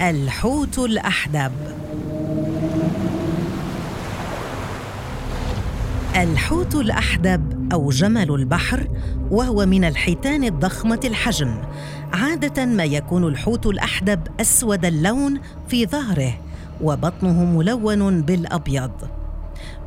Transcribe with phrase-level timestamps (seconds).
[0.00, 1.52] الحوت الأحدب.
[6.16, 8.88] الحوت الأحدب أو جمل البحر
[9.30, 11.54] وهو من الحيتان الضخمة الحجم.
[12.12, 16.40] عادة ما يكون الحوت الأحدب أسود اللون في ظهره
[16.82, 18.92] وبطنه ملون بالأبيض.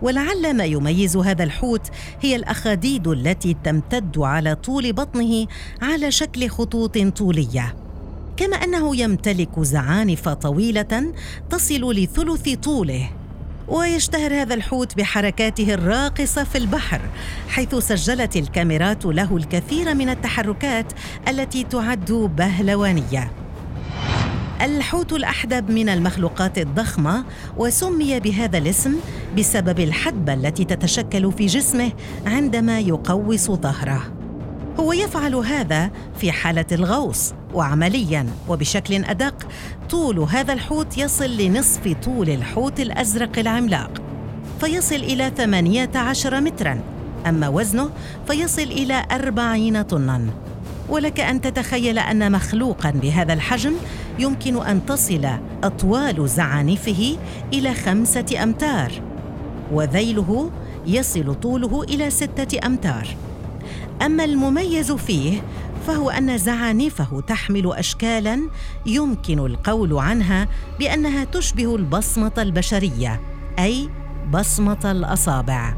[0.02, 1.92] ولعل ما يميز هذا الحوت
[2.22, 5.48] هي الأخاديد التي تمتد على طول بطنه
[5.82, 7.83] على شكل خطوط طولية.
[8.44, 11.14] كما أنه يمتلك زعانف طويلة
[11.50, 13.10] تصل لثلث طوله
[13.68, 17.02] ويشتهر هذا الحوت بحركاته الراقصة في البحر
[17.50, 20.86] حيث سجلت الكاميرات له الكثير من التحركات
[21.28, 23.32] التي تعد بهلوانية.
[24.62, 27.26] الحوت الأحدب من المخلوقات الضخمة
[27.58, 28.96] وسمي بهذا الاسم
[29.38, 31.92] بسبب الحدبة التي تتشكل في جسمه
[32.26, 34.23] عندما يقوس ظهره.
[34.84, 39.48] هو يفعل هذا في حالة الغوص وعمليا وبشكل أدق
[39.90, 44.02] طول هذا الحوت يصل لنصف طول الحوت الأزرق العملاق
[44.60, 46.80] فيصل إلى 18 مترا
[47.28, 47.90] أما وزنه
[48.28, 50.26] فيصل إلى 40 طنا.
[50.90, 53.74] ولك أن تتخيل أن مخلوقا بهذا الحجم
[54.20, 55.30] يمكن أن تصل
[55.64, 57.18] أطوال زعانفه
[57.54, 58.92] إلى خمسة أمتار
[59.72, 60.52] وذيله
[60.88, 63.08] يصل طوله إلى ستة أمتار.
[64.02, 65.42] أما المميز فيه
[65.88, 68.50] فهو أن زعانفه تحمل اشكالا
[68.86, 70.48] يمكن القول عنها
[70.80, 73.20] بأنها تشبه البصمة البشرية
[73.60, 73.90] أي
[74.32, 75.74] بصمة الأصابع.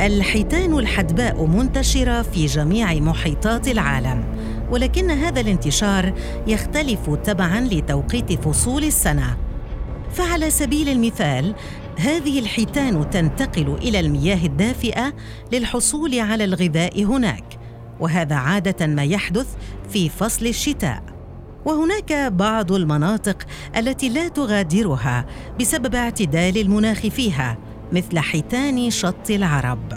[0.00, 4.24] الحيتان الحدباء منتشرة في جميع محيطات العالم
[4.70, 6.14] ولكن هذا الانتشار
[6.46, 9.36] يختلف تبعا لتوقيت فصول السنة.
[10.12, 11.54] فعلى سبيل المثال
[11.98, 15.14] هذه الحيتان تنتقل إلى المياه الدافئة
[15.52, 17.58] للحصول على الغذاء هناك
[18.00, 19.46] وهذا عادة ما يحدث
[19.88, 21.02] في فصل الشتاء.
[21.64, 23.42] وهناك بعض المناطق
[23.76, 25.26] التي لا تغادرها
[25.60, 27.58] بسبب اعتدال المناخ فيها
[27.92, 29.92] مثل حيتان شط العرب.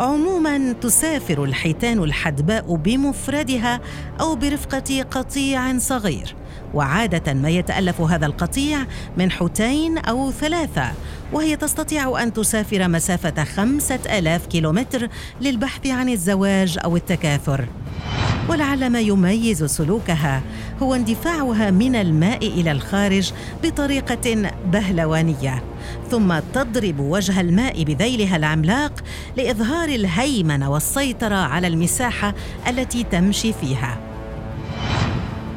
[0.00, 3.80] عموما تسافر الحيتان الحدباء بمفردها
[4.20, 6.34] أو برفقة قطيع صغير.
[6.74, 8.78] وعادة ما يتألف هذا القطيع
[9.16, 10.92] من حوتين أو ثلاثة
[11.32, 15.08] وهي تستطيع أن تسافر مسافة خمسة آلاف كيلومتر
[15.40, 17.68] للبحث عن الزواج أو التكاثر.
[18.48, 20.42] ولعل ما يميز سلوكها
[20.82, 23.32] هو اندفاعها من الماء إلى الخارج
[23.62, 25.62] بطريقة بهلوانية
[26.10, 28.92] ثم تضرب وجه الماء بذيلها العملاق
[29.36, 32.34] لإظهار الهيمنة والسيطرة على المساحة
[32.68, 34.13] التي تمشي فيها.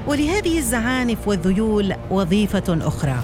[0.08, 3.24] ولهذه الزعانف والذيول وظيفة أخرى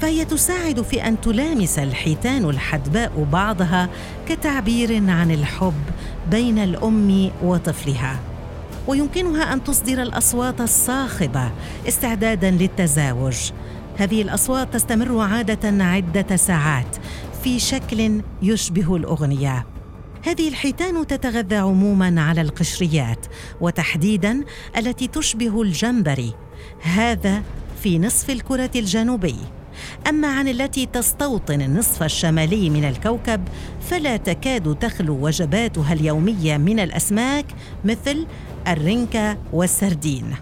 [0.00, 3.88] فهي تساعد في أن تلامس الحيتان الحدباء بعضها
[4.28, 5.82] كتعبير عن الحب
[6.30, 8.20] بين الأم وطفلها.
[8.88, 11.50] ويمكنها أن تصدر الأصوات الصاخبة
[11.88, 13.50] استعدادا للتزاوج.
[13.98, 16.96] هذه الأصوات تستمر عادة عدة ساعات
[17.44, 19.66] في شكل يشبه الأغنية.
[20.22, 23.26] هذه الحيتان تتغذى عموما على القشريات
[23.60, 24.44] وتحديدا
[24.76, 26.34] التي تشبه الجمبري
[26.82, 27.42] هذا
[27.82, 29.36] في نصف الكرة الجنوبي.
[30.08, 33.48] أما عن التي تستوطن النصف الشمالي من الكوكب
[33.80, 37.46] فلا تكاد تخلو وجباتها اليومية من الأسماك
[37.84, 38.26] مثل
[38.68, 40.34] الرنكة والسردين.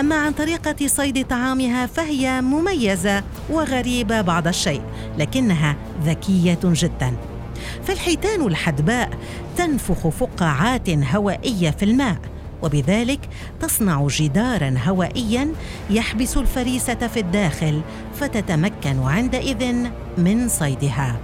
[0.00, 4.82] أما عن طريقة صيد طعامها فهي مميزة وغريبة بعض الشيء
[5.18, 7.37] لكنها ذكية جدا.
[7.84, 9.10] فالحيتان الحدباء
[9.56, 12.18] تنفخ فقاعات هوائية في الماء
[12.62, 13.20] وبذلك
[13.60, 15.48] تصنع جدارا هوائيا
[15.90, 17.80] يحبس الفريسة في الداخل
[18.14, 19.74] فتتمكن عندئذ
[20.18, 21.16] من صيدها.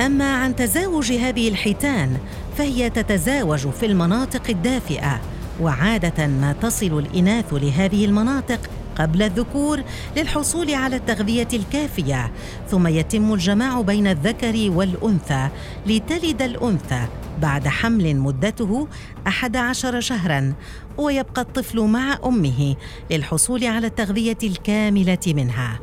[0.00, 2.18] أما عن تزاوج هذه الحيتان
[2.58, 5.20] فهي تتزاوج في المناطق الدافئة
[5.60, 8.60] وعادة ما تصل الإناث لهذه المناطق
[8.98, 9.82] قبل الذكور
[10.16, 12.32] للحصول على التغذية الكافية
[12.70, 15.48] ثم يتم الجماع بين الذكر والأنثى
[15.86, 17.06] لتلد الأنثى
[17.42, 18.88] بعد حمل مدته
[19.26, 20.54] أحد عشر شهرا
[20.98, 22.76] ويبقى الطفل مع أمه
[23.10, 25.80] للحصول على التغذية الكاملة منها.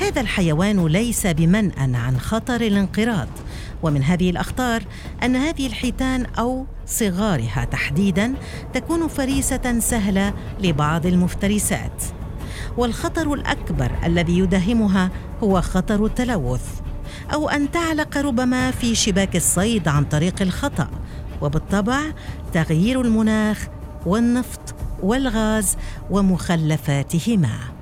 [0.00, 3.28] هذا الحيوان ليس بمنأى عن خطر الانقراض.
[3.82, 4.82] ومن هذه الأخطار
[5.22, 8.34] أن هذه الحيتان أو صغارها تحديدا
[8.74, 12.02] تكون فريسة سهلة لبعض المفترسات.
[12.76, 15.10] والخطر الأكبر الذي يداهمها
[15.42, 16.80] هو خطر التلوث
[17.32, 20.90] أو أن تعلق ربما في شباك الصيد عن طريق الخطأ.
[21.42, 22.00] وبالطبع
[22.52, 23.68] تغيير المناخ
[24.06, 25.76] والنفط والغاز
[26.10, 27.79] ومخلفاتهما.